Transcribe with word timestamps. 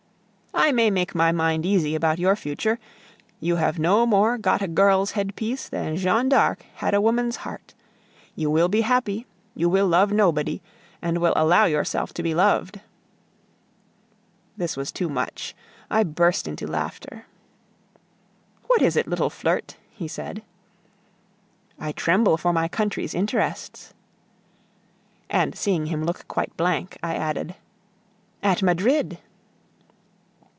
"I 0.53 0.73
may 0.73 0.91
make 0.91 1.15
my 1.15 1.31
mind 1.31 1.65
easy 1.65 1.95
about 1.95 2.19
your 2.19 2.35
future. 2.35 2.77
You 3.39 3.55
have 3.55 3.79
no 3.79 4.05
more 4.05 4.37
got 4.37 4.61
a 4.61 4.67
girl's 4.67 5.11
headpiece 5.11 5.67
than 5.69 5.95
Jeanne 5.95 6.27
d'Arc 6.29 6.65
had 6.75 6.93
a 6.93 7.01
woman's 7.01 7.37
heart. 7.37 7.73
You 8.35 8.51
will 8.51 8.67
be 8.67 8.81
happy, 8.81 9.25
you 9.55 9.69
will 9.69 9.87
love 9.87 10.11
nobody, 10.11 10.61
and 11.01 11.17
will 11.17 11.31
allow 11.37 11.65
yourself 11.65 12.13
to 12.15 12.21
be 12.23 12.35
loved." 12.35 12.79
This 14.57 14.75
was 14.77 14.91
too 14.91 15.07
much. 15.09 15.55
I 15.89 16.03
burst 16.03 16.47
into 16.49 16.67
laughter. 16.67 17.25
"What 18.67 18.81
is 18.81 18.95
it, 18.97 19.07
little 19.07 19.29
flirt?" 19.31 19.77
he 19.89 20.07
said. 20.07 20.43
"I 21.79 21.93
tremble 21.93 22.37
for 22.37 22.51
my 22.53 22.67
country's 22.67 23.15
interests..." 23.15 23.93
And 25.29 25.55
seeing 25.57 25.87
him 25.87 26.03
look 26.03 26.27
quite 26.27 26.55
blank, 26.57 26.97
I 27.01 27.15
added: 27.15 27.55
"At 28.43 28.61
Madrid!" 28.61 29.17